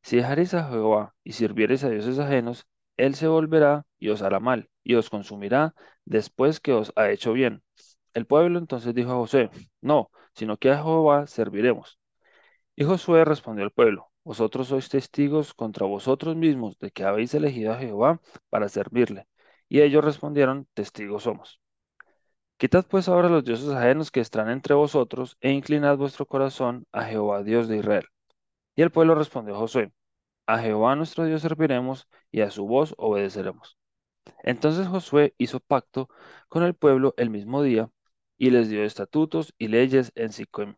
Si 0.03 0.17
dejaréis 0.17 0.53
a 0.55 0.69
Jehová 0.69 1.15
y 1.25 1.33
sirviereis 1.33 1.83
a 1.85 1.89
dioses 1.91 2.19
ajenos, 2.19 2.67
Él 2.99 3.15
se 3.15 3.27
volverá 3.27 3.87
y 3.99 4.11
os 4.11 4.21
hará 4.21 4.39
mal, 4.39 4.69
y 4.85 4.97
os 4.97 5.09
consumirá 5.09 5.75
después 6.05 6.61
que 6.61 6.75
os 6.75 6.93
ha 6.97 7.11
hecho 7.11 7.33
bien. 7.33 7.63
El 8.13 8.27
pueblo 8.27 8.59
entonces 8.59 8.95
dijo 8.95 9.13
a 9.13 9.17
José, 9.17 9.51
No, 9.81 10.11
sino 10.35 10.59
que 10.59 10.71
a 10.71 10.77
Jehová 10.77 11.27
serviremos. 11.27 11.99
Y 12.77 12.85
Josué 12.85 13.25
respondió 13.25 13.65
al 13.65 13.73
pueblo, 13.73 14.09
vosotros 14.25 14.69
sois 14.69 14.91
testigos 14.91 15.55
contra 15.55 15.87
vosotros 15.87 16.37
mismos 16.37 16.79
de 16.79 16.91
que 16.91 17.05
habéis 17.05 17.33
elegido 17.35 17.73
a 17.73 17.79
Jehová 17.79 18.21
para 18.51 18.69
servirle. 18.69 19.27
Y 19.69 19.81
ellos 19.81 20.05
respondieron, 20.05 20.67
testigos 20.75 21.25
somos. 21.25 21.61
Quitad 22.59 22.87
pues 22.89 23.09
ahora 23.09 23.29
los 23.29 23.45
dioses 23.45 23.69
ajenos 23.69 24.11
que 24.11 24.21
están 24.21 24.49
entre 24.49 24.75
vosotros 24.75 25.37
e 25.41 25.51
inclinad 25.51 25.99
vuestro 25.99 26.27
corazón 26.27 26.87
a 26.93 27.05
Jehová, 27.05 27.43
Dios 27.43 27.69
de 27.69 27.79
Israel. 27.79 28.07
Y 28.75 28.83
el 28.83 28.91
pueblo 28.91 29.15
respondió 29.15 29.55
a 29.55 29.59
Josué, 29.59 29.93
a 30.47 30.59
Jehová 30.59 30.97
nuestro 30.97 31.25
Dios 31.25 31.43
serviremos 31.43 32.09
y 32.31 32.41
a 32.41 32.51
su 32.51 32.67
voz 32.67 32.95
obedeceremos. 32.99 33.77
Entonces 34.43 34.87
Josué 34.89 35.35
hizo 35.39 35.61
pacto 35.61 36.09
con 36.49 36.63
el 36.63 36.75
pueblo 36.75 37.15
el 37.17 37.31
mismo 37.31 37.63
día 37.63 37.91
y 38.39 38.51
les 38.51 38.69
dio 38.69 38.85
estatutos 38.85 39.55
y 39.59 39.69
leyes 39.69 40.13
en 40.15 40.33
Siquem. 40.33 40.77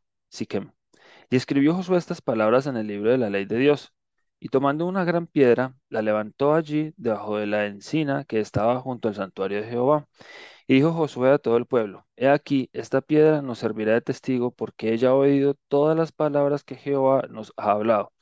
Y 1.30 1.36
escribió 1.36 1.74
Josué 1.74 1.98
estas 1.98 2.22
palabras 2.22 2.66
en 2.66 2.76
el 2.76 2.86
libro 2.86 3.10
de 3.10 3.18
la 3.18 3.30
ley 3.30 3.44
de 3.44 3.58
Dios. 3.58 3.92
Y 4.40 4.48
tomando 4.50 4.86
una 4.86 5.04
gran 5.04 5.26
piedra, 5.26 5.74
la 5.88 6.02
levantó 6.02 6.54
allí 6.54 6.92
debajo 6.96 7.38
de 7.38 7.46
la 7.46 7.66
encina 7.66 8.24
que 8.24 8.40
estaba 8.40 8.80
junto 8.80 9.08
al 9.08 9.14
santuario 9.14 9.60
de 9.60 9.68
Jehová. 9.68 10.06
Y 10.66 10.74
dijo 10.76 10.92
Josué 10.92 11.30
a 11.32 11.38
todo 11.38 11.56
el 11.56 11.66
pueblo, 11.66 12.06
He 12.16 12.28
aquí, 12.28 12.70
esta 12.72 13.00
piedra 13.00 13.42
nos 13.42 13.58
servirá 13.58 13.94
de 13.94 14.00
testigo 14.02 14.50
porque 14.52 14.92
ella 14.92 15.10
ha 15.10 15.14
oído 15.14 15.54
todas 15.68 15.96
las 15.96 16.12
palabras 16.12 16.64
que 16.64 16.76
Jehová 16.76 17.24
nos 17.30 17.52
ha 17.56 17.72
hablado. 17.72 18.12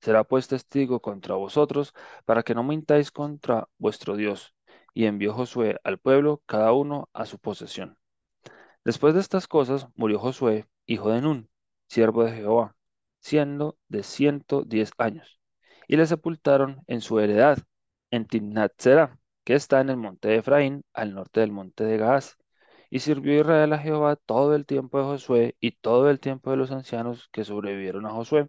Será 0.00 0.24
pues 0.24 0.48
testigo 0.48 1.00
contra 1.00 1.34
vosotros 1.36 1.94
para 2.24 2.42
que 2.42 2.54
no 2.54 2.62
mintáis 2.64 3.10
contra 3.12 3.68
vuestro 3.78 4.16
Dios. 4.16 4.54
Y 4.94 5.06
envió 5.06 5.34
Josué 5.34 5.78
al 5.84 5.98
pueblo, 5.98 6.42
cada 6.46 6.72
uno 6.72 7.08
a 7.12 7.26
su 7.26 7.38
posesión. 7.38 7.96
Después 8.84 9.14
de 9.14 9.20
estas 9.20 9.46
cosas 9.48 9.88
murió 9.94 10.18
Josué, 10.18 10.66
hijo 10.86 11.10
de 11.10 11.20
Nun, 11.22 11.50
siervo 11.88 12.24
de 12.24 12.32
Jehová, 12.32 12.76
siendo 13.20 13.78
de 13.88 14.02
ciento 14.02 14.64
diez 14.64 14.92
años. 14.98 15.39
Y 15.90 15.96
le 15.96 16.06
sepultaron 16.06 16.84
en 16.86 17.00
su 17.00 17.18
heredad, 17.18 17.58
en 18.12 18.24
Timnat 18.26 18.72
que 19.44 19.54
está 19.54 19.80
en 19.80 19.90
el 19.90 19.96
monte 19.96 20.28
de 20.28 20.36
Efraín, 20.36 20.84
al 20.92 21.14
norte 21.14 21.40
del 21.40 21.50
monte 21.50 21.82
de 21.84 21.96
Gaas. 21.98 22.38
Y 22.90 23.00
sirvió 23.00 23.40
Israel 23.40 23.72
a 23.72 23.78
Jehová 23.78 24.14
todo 24.14 24.54
el 24.54 24.66
tiempo 24.66 24.98
de 24.98 25.04
Josué 25.04 25.56
y 25.60 25.72
todo 25.72 26.08
el 26.10 26.20
tiempo 26.20 26.52
de 26.52 26.58
los 26.58 26.70
ancianos 26.70 27.28
que 27.32 27.44
sobrevivieron 27.44 28.06
a 28.06 28.10
Josué, 28.10 28.48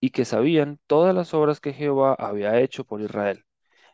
y 0.00 0.10
que 0.10 0.24
sabían 0.24 0.80
todas 0.88 1.14
las 1.14 1.32
obras 1.34 1.60
que 1.60 1.72
Jehová 1.72 2.14
había 2.18 2.58
hecho 2.60 2.84
por 2.84 3.00
Israel. 3.02 3.44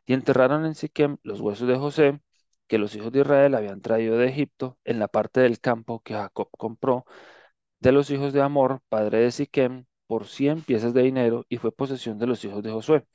Y 0.07 0.15
enterraron 0.15 0.65
en 0.67 0.75
Siquem 0.75 1.19
los 1.25 1.41
huesos 1.43 1.69
de 1.69 1.77
José, 1.77 2.21
que 2.67 2.79
los 2.79 2.95
hijos 2.97 3.13
de 3.13 3.21
Israel 3.21 3.55
habían 3.55 3.83
traído 3.83 4.17
de 4.17 4.29
Egipto, 4.29 4.79
en 4.85 4.99
la 4.99 5.09
parte 5.09 5.41
del 5.41 5.61
campo 5.61 6.01
que 6.01 6.15
Jacob 6.15 6.49
compró 6.57 7.05
de 7.81 7.93
los 7.93 8.11
hijos 8.11 8.33
de 8.33 8.43
Amor, 8.43 8.81
padre 8.89 9.19
de 9.21 9.33
Siquem, 9.33 9.87
por 10.13 10.27
cien 10.29 10.61
piezas 10.63 10.93
de 10.93 11.01
dinero, 11.05 11.47
y 11.49 11.57
fue 11.57 11.73
posesión 11.73 12.19
de 12.19 12.27
los 12.27 12.45
hijos 12.45 12.63
de 12.63 12.71
Josué. 12.71 13.07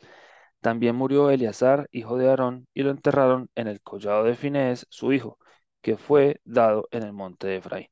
También 0.62 0.96
murió 0.96 1.30
Eleazar, 1.32 1.88
hijo 1.92 2.18
de 2.18 2.30
Aarón, 2.30 2.68
y 2.74 2.84
lo 2.84 2.92
enterraron 2.92 3.50
en 3.56 3.68
el 3.68 3.82
collado 3.82 4.24
de 4.26 4.36
Finés, 4.36 4.88
su 4.90 5.14
hijo, 5.14 5.40
que 5.82 5.98
fue 5.98 6.42
dado 6.46 6.88
en 6.92 7.04
el 7.04 7.14
monte 7.14 7.48
de 7.48 7.58
Efraín. 7.58 7.88